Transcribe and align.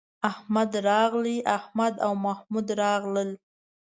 احمد 0.29 0.71
راغی، 0.87 1.37
احمد 1.57 1.93
او 2.05 2.13
محمود 2.25 2.67
راغلل 2.81 3.29